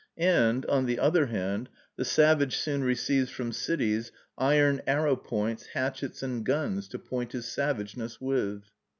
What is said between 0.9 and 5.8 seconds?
other hand, the savage soon receives from cities iron arrow points,